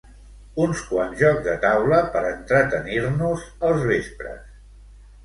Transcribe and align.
Uns 0.61 0.79
quants 0.85 1.19
jocs 1.23 1.43
de 1.47 1.53
taula 1.65 1.99
per 2.15 2.23
entretenir-nos 2.29 3.45
els 3.71 3.85
vespres 3.91 4.41